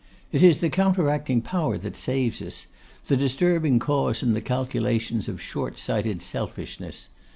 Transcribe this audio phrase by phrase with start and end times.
[0.31, 2.65] It is the counteracting power that saves us,
[3.05, 7.09] the disturbing cause in the calculations of short sighted selfishness.